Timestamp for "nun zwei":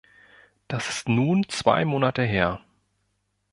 1.09-1.85